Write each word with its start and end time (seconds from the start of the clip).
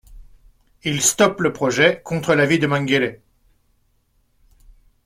Ils 0.83 1.03
stoppent 1.03 1.41
le 1.41 1.53
projet 1.53 2.01
contre 2.01 2.33
l'avis 2.33 2.57
de 2.57 2.65
Mengele. 2.65 3.21